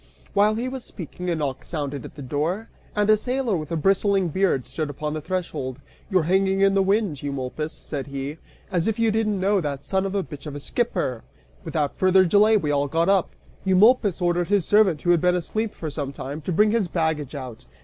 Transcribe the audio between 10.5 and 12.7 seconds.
a skipper!" Without further delay